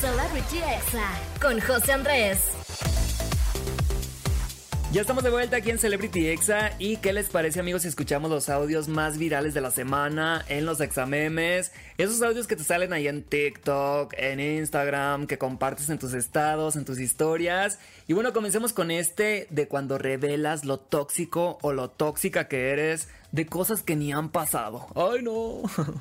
Celebrity 0.00 0.56
Exa 0.56 1.10
con 1.38 1.60
José 1.60 1.92
Andrés. 1.92 2.87
Ya 4.90 5.02
estamos 5.02 5.22
de 5.22 5.28
vuelta 5.28 5.58
aquí 5.58 5.68
en 5.68 5.78
Celebrity 5.78 6.28
Exa 6.28 6.72
y 6.78 6.96
¿qué 6.96 7.12
les 7.12 7.28
parece 7.28 7.60
amigos 7.60 7.82
si 7.82 7.88
escuchamos 7.88 8.30
los 8.30 8.48
audios 8.48 8.88
más 8.88 9.18
virales 9.18 9.52
de 9.52 9.60
la 9.60 9.70
semana 9.70 10.46
en 10.48 10.64
los 10.64 10.80
examemes? 10.80 11.72
Esos 11.98 12.22
audios 12.22 12.46
que 12.46 12.56
te 12.56 12.64
salen 12.64 12.94
ahí 12.94 13.06
en 13.06 13.22
TikTok, 13.22 14.14
en 14.16 14.40
Instagram, 14.40 15.26
que 15.26 15.36
compartes 15.36 15.90
en 15.90 15.98
tus 15.98 16.14
estados, 16.14 16.74
en 16.74 16.86
tus 16.86 17.00
historias. 17.00 17.78
Y 18.06 18.14
bueno, 18.14 18.32
comencemos 18.32 18.72
con 18.72 18.90
este 18.90 19.46
de 19.50 19.68
cuando 19.68 19.98
revelas 19.98 20.64
lo 20.64 20.78
tóxico 20.78 21.58
o 21.60 21.74
lo 21.74 21.90
tóxica 21.90 22.48
que 22.48 22.70
eres 22.70 23.08
de 23.32 23.46
cosas 23.46 23.82
que 23.82 23.96
ni 23.96 24.12
han 24.12 24.30
pasado. 24.30 24.86
Ay 24.94 25.22
no. 25.22 25.62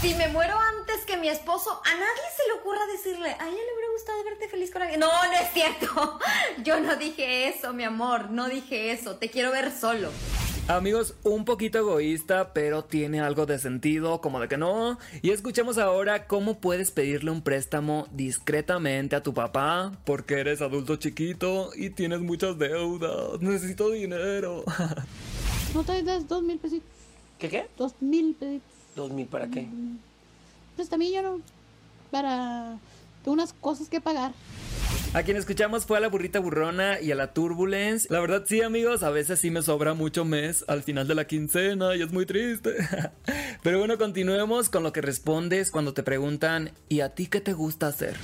Si 0.00 0.14
me 0.14 0.28
muero 0.28 0.58
antes 0.58 1.04
que 1.04 1.18
mi 1.18 1.28
esposo, 1.28 1.78
a 1.84 1.90
nadie 1.90 2.22
se 2.34 2.46
le 2.48 2.58
ocurra 2.58 2.80
decirle, 2.86 3.28
a 3.28 3.34
ella 3.34 3.50
le 3.50 3.74
hubiera 3.74 3.92
gustado 3.92 4.24
verte 4.24 4.48
feliz 4.48 4.70
con 4.70 4.80
alguien. 4.80 4.98
No, 4.98 5.08
no 5.08 5.32
es 5.32 5.52
cierto. 5.52 6.18
Yo 6.64 6.80
no 6.80 6.96
dije 6.96 7.48
eso, 7.48 7.74
mi 7.74 7.84
amor. 7.84 8.30
No 8.30 8.48
dije 8.48 8.92
eso. 8.92 9.16
Te 9.16 9.28
quiero 9.28 9.50
ver 9.50 9.70
solo. 9.78 10.08
Amigos, 10.68 11.16
un 11.22 11.44
poquito 11.44 11.78
egoísta, 11.78 12.54
pero 12.54 12.84
tiene 12.84 13.20
algo 13.20 13.44
de 13.44 13.58
sentido, 13.58 14.22
como 14.22 14.40
de 14.40 14.48
que 14.48 14.56
no. 14.56 14.98
Y 15.20 15.32
escuchemos 15.32 15.76
ahora 15.76 16.26
cómo 16.26 16.60
puedes 16.60 16.92
pedirle 16.92 17.30
un 17.30 17.42
préstamo 17.42 18.08
discretamente 18.10 19.16
a 19.16 19.22
tu 19.22 19.34
papá, 19.34 19.92
porque 20.06 20.40
eres 20.40 20.62
adulto 20.62 20.96
chiquito 20.96 21.72
y 21.74 21.90
tienes 21.90 22.20
muchas 22.20 22.56
deudas. 22.56 23.38
Necesito 23.40 23.90
dinero. 23.90 24.64
¿No 25.74 25.84
te 25.84 26.02
das 26.02 26.26
dos 26.26 26.42
mil 26.42 26.58
pesitos? 26.58 26.88
¿Qué 27.38 27.48
qué? 27.48 27.68
Dos 27.76 27.94
mil 28.00 28.34
pesitos. 28.34 28.68
¿Dos 28.96 29.10
mil 29.10 29.26
para 29.26 29.48
qué? 29.48 29.68
Prestamillo, 30.76 31.22
¿no? 31.22 31.40
Para 32.10 32.78
unas 33.24 33.52
cosas 33.52 33.88
que 33.88 34.00
pagar. 34.00 34.32
A 35.12 35.22
quien 35.22 35.36
escuchamos 35.36 35.86
fue 35.86 35.98
a 35.98 36.00
la 36.00 36.08
burrita 36.08 36.38
burrona 36.38 37.00
y 37.00 37.10
a 37.10 37.14
la 37.14 37.32
turbulence. 37.32 38.06
La 38.10 38.20
verdad 38.20 38.44
sí 38.46 38.62
amigos, 38.62 39.02
a 39.02 39.10
veces 39.10 39.40
sí 39.40 39.50
me 39.50 39.62
sobra 39.62 39.94
mucho 39.94 40.24
mes 40.24 40.64
al 40.68 40.82
final 40.82 41.08
de 41.08 41.14
la 41.16 41.26
quincena 41.26 41.96
y 41.96 42.02
es 42.02 42.12
muy 42.12 42.26
triste. 42.26 42.76
Pero 43.62 43.78
bueno, 43.78 43.98
continuemos 43.98 44.70
con 44.70 44.82
lo 44.82 44.92
que 44.92 45.00
respondes 45.00 45.70
cuando 45.70 45.94
te 45.94 46.02
preguntan 46.02 46.70
¿y 46.88 47.00
a 47.00 47.14
ti 47.14 47.26
qué 47.26 47.40
te 47.40 47.52
gusta 47.52 47.88
hacer? 47.88 48.16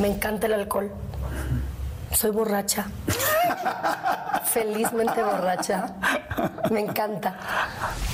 Me 0.00 0.08
encanta 0.08 0.46
el 0.46 0.54
alcohol. 0.54 0.90
Soy 2.14 2.30
borracha. 2.30 2.86
Felizmente 4.46 5.22
borracha. 5.22 5.94
Me 6.70 6.80
encanta. 6.80 7.38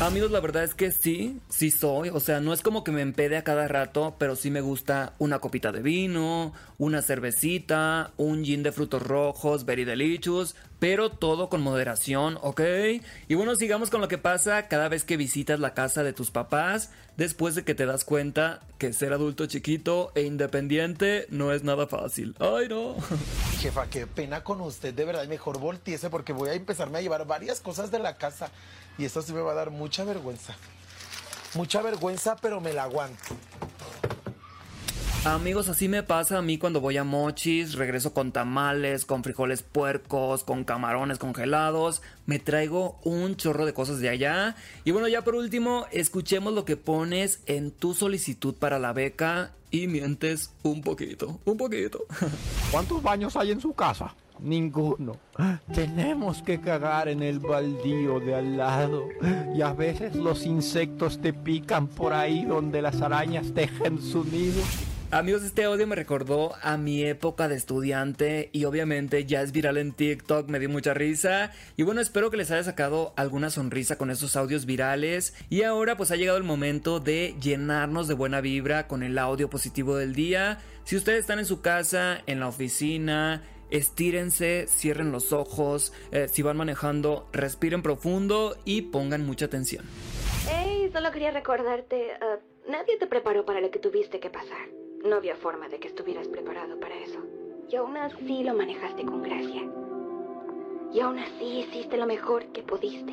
Amigos, 0.00 0.30
la 0.30 0.40
verdad 0.40 0.62
es 0.62 0.74
que 0.74 0.92
sí, 0.92 1.40
sí 1.48 1.70
soy. 1.70 2.10
O 2.10 2.20
sea, 2.20 2.40
no 2.40 2.52
es 2.52 2.62
como 2.62 2.84
que 2.84 2.92
me 2.92 3.02
empede 3.02 3.36
a 3.36 3.44
cada 3.44 3.66
rato, 3.66 4.14
pero 4.18 4.36
sí 4.36 4.50
me 4.50 4.60
gusta 4.60 5.14
una 5.18 5.40
copita 5.40 5.72
de 5.72 5.82
vino, 5.82 6.52
una 6.78 7.02
cervecita, 7.02 8.12
un 8.16 8.44
gin 8.44 8.62
de 8.62 8.72
frutos 8.72 9.02
rojos, 9.02 9.64
very 9.64 9.84
delicious, 9.84 10.54
pero 10.78 11.10
todo 11.10 11.48
con 11.48 11.60
moderación, 11.60 12.38
¿ok? 12.42 12.60
Y 13.28 13.34
bueno, 13.34 13.54
sigamos 13.56 13.90
con 13.90 14.00
lo 14.00 14.08
que 14.08 14.18
pasa 14.18 14.68
cada 14.68 14.88
vez 14.88 15.04
que 15.04 15.16
visitas 15.16 15.60
la 15.60 15.74
casa 15.74 16.02
de 16.02 16.12
tus 16.12 16.30
papás, 16.30 16.90
después 17.16 17.54
de 17.54 17.64
que 17.64 17.74
te 17.74 17.86
das 17.86 18.04
cuenta 18.04 18.60
que 18.78 18.92
ser 18.92 19.12
adulto 19.12 19.46
chiquito 19.46 20.12
e 20.14 20.22
independiente 20.22 21.26
no 21.30 21.52
es 21.52 21.64
nada 21.64 21.86
fácil. 21.86 22.36
¡Ay, 22.38 22.68
no! 22.68 22.94
Jefa, 23.60 23.88
qué 23.88 24.06
pena 24.06 24.44
con 24.44 24.60
usted, 24.60 24.94
de 24.94 25.04
verdad, 25.04 25.26
mejor 25.26 25.58
volteese 25.58 26.10
porque 26.10 26.32
voy 26.32 26.50
a 26.50 26.54
empezarme 26.54 26.98
a 26.98 27.02
llevar 27.02 27.26
varias 27.26 27.60
cosas 27.60 27.90
de 27.90 27.98
la 27.98 28.16
casa 28.16 28.50
y 28.98 29.04
esto 29.04 29.22
sí 29.22 29.32
me 29.32 29.40
va 29.40 29.52
a 29.52 29.56
dar 29.56 29.70
mucha 29.70 30.04
vergüenza. 30.04 30.54
Mucha 31.54 31.80
vergüenza, 31.82 32.36
pero 32.36 32.60
me 32.60 32.72
la 32.72 32.84
aguanto. 32.84 33.34
Amigos, 35.24 35.68
así 35.68 35.88
me 35.88 36.04
pasa 36.04 36.38
a 36.38 36.42
mí 36.42 36.58
cuando 36.58 36.80
voy 36.80 36.96
a 36.96 37.04
Mochis, 37.04 37.74
regreso 37.74 38.14
con 38.14 38.30
tamales, 38.30 39.04
con 39.04 39.24
frijoles 39.24 39.62
puercos, 39.62 40.44
con 40.44 40.64
camarones 40.64 41.18
congelados, 41.18 42.02
me 42.24 42.38
traigo 42.38 42.98
un 43.02 43.36
chorro 43.36 43.66
de 43.66 43.74
cosas 43.74 43.98
de 43.98 44.08
allá. 44.08 44.54
Y 44.84 44.92
bueno, 44.92 45.08
ya 45.08 45.22
por 45.24 45.34
último, 45.34 45.86
escuchemos 45.90 46.54
lo 46.54 46.64
que 46.64 46.76
pones 46.76 47.42
en 47.46 47.72
tu 47.72 47.94
solicitud 47.94 48.54
para 48.54 48.78
la 48.78 48.92
beca 48.92 49.50
y 49.70 49.88
mientes 49.88 50.52
un 50.62 50.82
poquito, 50.82 51.40
un 51.44 51.56
poquito. 51.56 52.06
¿Cuántos 52.70 53.02
baños 53.02 53.36
hay 53.36 53.50
en 53.50 53.60
su 53.60 53.74
casa? 53.74 54.14
Ninguno. 54.40 55.16
Tenemos 55.74 56.42
que 56.42 56.60
cagar 56.60 57.08
en 57.08 57.24
el 57.24 57.40
baldío 57.40 58.20
de 58.20 58.36
al 58.36 58.56
lado. 58.56 59.08
Y 59.54 59.62
a 59.62 59.72
veces 59.72 60.14
los 60.14 60.46
insectos 60.46 61.20
te 61.20 61.32
pican 61.32 61.88
por 61.88 62.12
ahí 62.12 62.44
donde 62.44 62.80
las 62.80 63.02
arañas 63.02 63.52
tejen 63.52 64.00
su 64.00 64.24
nido. 64.24 64.62
Amigos, 65.10 65.42
este 65.42 65.64
audio 65.64 65.86
me 65.86 65.96
recordó 65.96 66.52
a 66.60 66.76
mi 66.76 67.02
época 67.02 67.48
de 67.48 67.54
estudiante 67.54 68.50
y 68.52 68.66
obviamente 68.66 69.24
ya 69.24 69.40
es 69.40 69.52
viral 69.52 69.78
en 69.78 69.92
TikTok, 69.92 70.50
me 70.50 70.58
dio 70.58 70.68
mucha 70.68 70.92
risa 70.92 71.50
y 71.78 71.82
bueno, 71.82 72.02
espero 72.02 72.30
que 72.30 72.36
les 72.36 72.50
haya 72.50 72.62
sacado 72.62 73.14
alguna 73.16 73.48
sonrisa 73.48 73.96
con 73.96 74.10
estos 74.10 74.36
audios 74.36 74.66
virales 74.66 75.32
y 75.48 75.62
ahora 75.62 75.96
pues 75.96 76.10
ha 76.10 76.16
llegado 76.16 76.36
el 76.36 76.44
momento 76.44 77.00
de 77.00 77.34
llenarnos 77.40 78.06
de 78.06 78.12
buena 78.12 78.42
vibra 78.42 78.86
con 78.86 79.02
el 79.02 79.16
audio 79.16 79.48
positivo 79.48 79.96
del 79.96 80.14
día. 80.14 80.58
Si 80.84 80.94
ustedes 80.94 81.20
están 81.20 81.38
en 81.38 81.46
su 81.46 81.62
casa, 81.62 82.20
en 82.26 82.38
la 82.38 82.48
oficina, 82.48 83.42
estírense, 83.70 84.66
cierren 84.68 85.10
los 85.10 85.32
ojos, 85.32 85.94
eh, 86.12 86.28
si 86.30 86.42
van 86.42 86.58
manejando, 86.58 87.30
respiren 87.32 87.80
profundo 87.80 88.58
y 88.66 88.82
pongan 88.82 89.24
mucha 89.24 89.46
atención. 89.46 89.86
Hey, 90.50 90.90
solo 90.92 91.10
quería 91.12 91.30
recordarte, 91.30 92.10
uh, 92.20 92.70
nadie 92.70 92.98
te 92.98 93.06
preparó 93.06 93.46
para 93.46 93.62
lo 93.62 93.70
que 93.70 93.78
tuviste 93.78 94.20
que 94.20 94.28
pasar. 94.28 94.68
No 95.04 95.16
había 95.16 95.36
forma 95.36 95.68
de 95.68 95.78
que 95.78 95.88
estuvieras 95.88 96.26
preparado 96.28 96.78
para 96.80 96.96
eso. 96.96 97.20
Y 97.70 97.76
aún 97.76 97.96
así 97.96 98.42
lo 98.42 98.54
manejaste 98.54 99.04
con 99.04 99.22
gracia. 99.22 99.62
Y 100.92 101.00
aún 101.00 101.18
así 101.18 101.60
hiciste 101.60 101.96
lo 101.96 102.06
mejor 102.06 102.46
que 102.46 102.62
pudiste. 102.62 103.12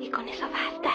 Y 0.00 0.10
con 0.10 0.28
eso 0.28 0.46
basta. 0.50 0.90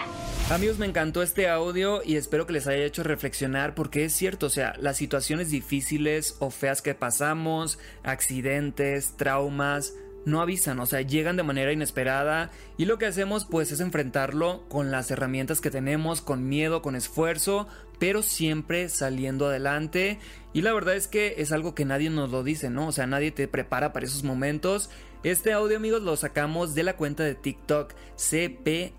Amigos, 0.52 0.78
me 0.78 0.86
encantó 0.86 1.22
este 1.22 1.48
audio 1.48 2.02
y 2.04 2.16
espero 2.16 2.46
que 2.46 2.54
les 2.54 2.66
haya 2.66 2.84
hecho 2.84 3.02
reflexionar 3.02 3.74
porque 3.74 4.04
es 4.04 4.12
cierto, 4.12 4.46
o 4.46 4.50
sea, 4.50 4.74
las 4.80 4.96
situaciones 4.96 5.50
difíciles 5.50 6.36
o 6.40 6.50
feas 6.50 6.82
que 6.82 6.94
pasamos, 6.94 7.78
accidentes, 8.02 9.16
traumas, 9.16 9.94
no 10.24 10.40
avisan, 10.40 10.80
o 10.80 10.86
sea, 10.86 11.02
llegan 11.02 11.36
de 11.36 11.42
manera 11.42 11.72
inesperada 11.72 12.50
y 12.76 12.86
lo 12.86 12.98
que 12.98 13.06
hacemos 13.06 13.44
pues 13.44 13.72
es 13.72 13.80
enfrentarlo 13.80 14.64
con 14.68 14.90
las 14.90 15.10
herramientas 15.10 15.60
que 15.60 15.70
tenemos, 15.70 16.20
con 16.20 16.48
miedo, 16.48 16.82
con 16.82 16.96
esfuerzo, 16.96 17.68
pero 18.04 18.20
siempre 18.20 18.90
saliendo 18.90 19.46
adelante 19.46 20.18
y 20.52 20.60
la 20.60 20.74
verdad 20.74 20.94
es 20.94 21.08
que 21.08 21.36
es 21.38 21.52
algo 21.52 21.74
que 21.74 21.86
nadie 21.86 22.10
nos 22.10 22.30
lo 22.30 22.42
dice, 22.42 22.68
¿no? 22.68 22.88
O 22.88 22.92
sea, 22.92 23.06
nadie 23.06 23.30
te 23.30 23.48
prepara 23.48 23.94
para 23.94 24.04
esos 24.04 24.24
momentos. 24.24 24.90
Este 25.22 25.54
audio 25.54 25.78
amigos 25.78 26.02
lo 26.02 26.14
sacamos 26.18 26.74
de 26.74 26.82
la 26.82 26.98
cuenta 26.98 27.24
de 27.24 27.34
TikTok 27.34 27.94
CPHER-art 28.16 28.92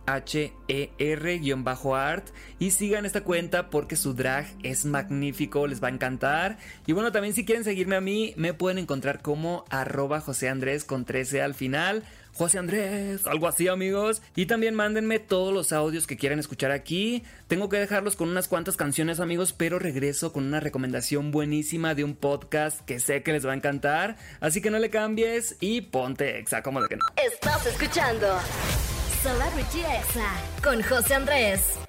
y 2.57 2.71
sigan 2.71 3.05
esta 3.05 3.21
cuenta 3.21 3.69
porque 3.69 3.95
su 3.95 4.15
drag 4.15 4.47
es 4.63 4.85
magnífico, 4.85 5.67
les 5.67 5.83
va 5.83 5.89
a 5.89 5.91
encantar. 5.91 6.57
Y 6.88 6.93
bueno, 6.93 7.12
también 7.12 7.35
si 7.35 7.45
quieren 7.45 7.63
seguirme 7.63 7.97
a 7.97 8.01
mí, 8.01 8.33
me 8.38 8.55
pueden 8.55 8.79
encontrar 8.79 9.21
como 9.21 9.65
arroba 9.69 10.19
José 10.19 10.50
Andrés 10.50 10.83
con 10.83 11.05
13 11.05 11.43
al 11.43 11.53
final. 11.53 12.01
José 12.36 12.60
Andrés, 12.60 13.25
algo 13.25 13.48
así 13.48 13.68
amigos. 13.68 14.22
Y 14.36 14.46
también 14.46 14.75
mándenme 14.75 15.20
todos 15.20 15.54
los 15.54 15.72
audios 15.72 16.06
que 16.06 16.18
quieran 16.18 16.39
escuchar 16.39 16.72
aquí. 16.72 17.24
Tengo 17.48 17.70
que 17.70 17.77
dejarlos 17.77 18.15
con 18.15 18.30
unas 18.30 18.48
cuantas 18.48 18.75
canciones 18.75 19.20
amigos, 19.20 19.54
pero 19.54 19.80
regreso 19.80 20.34
con 20.34 20.46
una 20.46 20.60
recomendación 20.60 21.32
buenísima 21.32 21.96
de 21.96 22.04
un 22.04 22.15
podcast 22.15 22.82
que 22.82 23.00
sé 23.00 23.24
que 23.24 23.32
les 23.32 23.46
va 23.46 23.54
a 23.54 23.56
encantar. 23.56 24.18
Así 24.42 24.62
que 24.62 24.70
no 24.70 24.80
le 24.80 24.89
cambies 24.89 25.56
y 25.62 25.82
ponte 25.82 26.38
exa, 26.39 26.62
como 26.62 26.82
de 26.82 26.89
que 26.89 26.98
no. 26.98 27.06
Estás 27.15 27.65
escuchando 27.65 28.27
Celebrity 29.22 29.80
Exa 29.80 30.34
con 30.62 30.84
José 30.84 31.15
Andrés. 31.15 31.85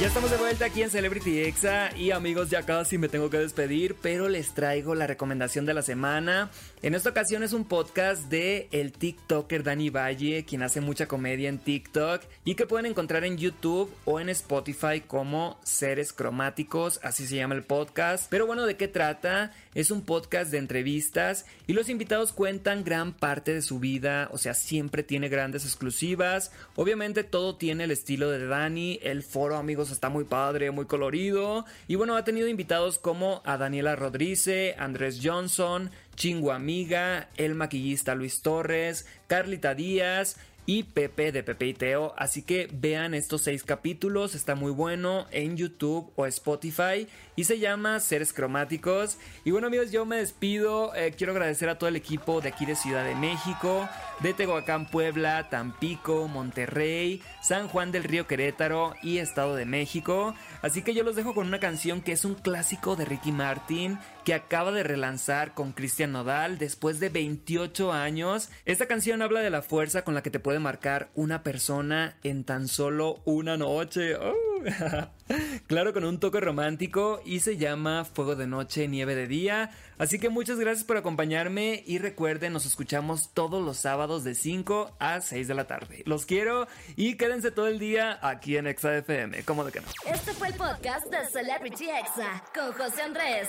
Ya 0.00 0.06
estamos 0.06 0.30
de 0.30 0.36
vuelta 0.36 0.66
aquí 0.66 0.82
en 0.82 0.90
Celebrity 0.90 1.40
Exa 1.40 1.90
y 1.96 2.12
amigos 2.12 2.50
ya 2.50 2.62
casi 2.62 2.98
me 2.98 3.08
tengo 3.08 3.30
que 3.30 3.38
despedir, 3.38 3.96
pero 4.00 4.28
les 4.28 4.54
traigo 4.54 4.94
la 4.94 5.08
recomendación 5.08 5.66
de 5.66 5.74
la 5.74 5.82
semana. 5.82 6.50
En 6.82 6.94
esta 6.94 7.10
ocasión 7.10 7.42
es 7.42 7.52
un 7.52 7.64
podcast 7.64 8.30
de 8.30 8.68
el 8.70 8.92
TikToker 8.92 9.64
Dani 9.64 9.90
Valle, 9.90 10.44
quien 10.44 10.62
hace 10.62 10.80
mucha 10.80 11.08
comedia 11.08 11.48
en 11.48 11.58
TikTok 11.58 12.22
y 12.44 12.54
que 12.54 12.64
pueden 12.64 12.86
encontrar 12.86 13.24
en 13.24 13.38
YouTube 13.38 13.92
o 14.04 14.20
en 14.20 14.28
Spotify 14.28 15.00
como 15.04 15.58
Seres 15.64 16.12
Cromáticos, 16.12 17.00
así 17.02 17.26
se 17.26 17.34
llama 17.34 17.56
el 17.56 17.64
podcast. 17.64 18.28
Pero 18.30 18.46
bueno, 18.46 18.66
¿de 18.66 18.76
qué 18.76 18.86
trata? 18.86 19.50
Es 19.78 19.92
un 19.92 20.02
podcast 20.02 20.50
de 20.50 20.58
entrevistas 20.58 21.46
y 21.68 21.72
los 21.72 21.88
invitados 21.88 22.32
cuentan 22.32 22.82
gran 22.82 23.12
parte 23.12 23.54
de 23.54 23.62
su 23.62 23.78
vida, 23.78 24.28
o 24.32 24.36
sea, 24.36 24.52
siempre 24.52 25.04
tiene 25.04 25.28
grandes 25.28 25.64
exclusivas. 25.64 26.50
Obviamente 26.74 27.22
todo 27.22 27.54
tiene 27.54 27.84
el 27.84 27.92
estilo 27.92 28.28
de 28.28 28.44
Dani, 28.44 28.98
el 29.04 29.22
foro 29.22 29.54
amigos 29.54 29.92
está 29.92 30.08
muy 30.08 30.24
padre, 30.24 30.72
muy 30.72 30.86
colorido. 30.86 31.64
Y 31.86 31.94
bueno, 31.94 32.16
ha 32.16 32.24
tenido 32.24 32.48
invitados 32.48 32.98
como 32.98 33.40
a 33.44 33.56
Daniela 33.56 33.94
Rodríguez, 33.94 34.74
Andrés 34.78 35.20
Johnson, 35.22 35.92
Chingo 36.16 36.50
Amiga, 36.50 37.28
el 37.36 37.54
maquillista 37.54 38.16
Luis 38.16 38.42
Torres, 38.42 39.06
Carlita 39.28 39.76
Díaz 39.76 40.38
y 40.68 40.82
Pepe 40.82 41.32
de 41.32 41.42
Pepe 41.42 41.68
y 41.68 41.72
Teo. 41.72 42.12
Así 42.18 42.42
que 42.42 42.68
vean 42.70 43.14
estos 43.14 43.40
seis 43.40 43.64
capítulos, 43.64 44.34
está 44.34 44.54
muy 44.54 44.70
bueno 44.70 45.26
en 45.30 45.56
YouTube 45.56 46.12
o 46.14 46.26
Spotify 46.26 47.08
y 47.36 47.44
se 47.44 47.58
llama 47.58 48.00
Seres 48.00 48.34
Cromáticos. 48.34 49.16
Y 49.46 49.50
bueno 49.50 49.68
amigos, 49.68 49.90
yo 49.92 50.04
me 50.04 50.18
despido, 50.18 50.94
eh, 50.94 51.14
quiero 51.16 51.32
agradecer 51.32 51.70
a 51.70 51.78
todo 51.78 51.88
el 51.88 51.96
equipo 51.96 52.42
de 52.42 52.50
aquí 52.50 52.66
de 52.66 52.76
Ciudad 52.76 53.02
de 53.02 53.14
México, 53.14 53.88
de 54.20 54.34
Tehuacán, 54.34 54.90
Puebla, 54.90 55.48
Tampico, 55.48 56.28
Monterrey, 56.28 57.22
San 57.42 57.68
Juan 57.68 57.90
del 57.90 58.04
Río 58.04 58.26
Querétaro 58.26 58.94
y 59.02 59.18
Estado 59.18 59.56
de 59.56 59.64
México. 59.64 60.34
Así 60.60 60.82
que 60.82 60.92
yo 60.92 61.02
los 61.02 61.16
dejo 61.16 61.32
con 61.32 61.46
una 61.46 61.60
canción 61.60 62.02
que 62.02 62.12
es 62.12 62.26
un 62.26 62.34
clásico 62.34 62.94
de 62.94 63.06
Ricky 63.06 63.32
Martin 63.32 63.98
que 64.28 64.34
acaba 64.34 64.72
de 64.72 64.82
relanzar 64.82 65.54
con 65.54 65.72
Cristian 65.72 66.12
Nodal 66.12 66.58
después 66.58 67.00
de 67.00 67.08
28 67.08 67.94
años. 67.94 68.50
Esta 68.66 68.84
canción 68.84 69.22
habla 69.22 69.40
de 69.40 69.48
la 69.48 69.62
fuerza 69.62 70.04
con 70.04 70.12
la 70.12 70.22
que 70.22 70.28
te 70.28 70.38
puede 70.38 70.58
marcar 70.58 71.08
una 71.14 71.42
persona 71.42 72.18
en 72.22 72.44
tan 72.44 72.68
solo 72.68 73.22
una 73.24 73.56
noche. 73.56 74.16
Oh. 74.16 74.47
claro, 75.66 75.92
con 75.92 76.04
un 76.04 76.20
toque 76.20 76.40
romántico 76.40 77.20
y 77.24 77.40
se 77.40 77.56
llama 77.56 78.04
Fuego 78.04 78.36
de 78.36 78.46
Noche, 78.46 78.88
Nieve 78.88 79.14
de 79.14 79.26
Día. 79.26 79.70
Así 79.98 80.18
que 80.18 80.28
muchas 80.28 80.58
gracias 80.58 80.84
por 80.84 80.96
acompañarme 80.96 81.82
y 81.86 81.98
recuerden, 81.98 82.52
nos 82.52 82.66
escuchamos 82.66 83.30
todos 83.34 83.64
los 83.64 83.78
sábados 83.78 84.24
de 84.24 84.34
5 84.34 84.96
a 84.98 85.20
6 85.20 85.48
de 85.48 85.54
la 85.54 85.66
tarde. 85.66 86.02
Los 86.06 86.26
quiero 86.26 86.68
y 86.96 87.16
quédense 87.16 87.50
todo 87.50 87.66
el 87.66 87.78
día 87.78 88.18
aquí 88.22 88.56
en 88.56 88.66
Exa 88.66 88.96
FM. 88.96 89.42
¿Cómo 89.44 89.64
de 89.64 89.72
que? 89.72 89.82
Este 90.06 90.32
fue 90.32 90.48
el 90.48 90.54
podcast 90.54 91.06
de 91.06 91.26
Celebrity 91.26 91.88
Exa 91.90 92.44
con 92.54 92.72
José 92.72 93.02
Andrés. 93.02 93.48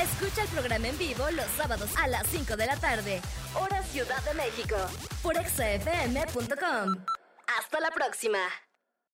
Escucha 0.00 0.42
el 0.42 0.48
programa 0.48 0.88
en 0.88 0.98
vivo 0.98 1.24
los 1.32 1.46
sábados 1.56 1.90
a 1.96 2.08
las 2.08 2.26
5 2.28 2.56
de 2.56 2.66
la 2.66 2.76
tarde, 2.76 3.20
hora 3.54 3.82
Ciudad 3.82 4.22
de 4.24 4.34
México, 4.34 4.76
por 5.22 5.36
exafm.com. 5.36 7.04
Hasta 7.58 7.80
la 7.80 7.90
próxima. 7.90 8.38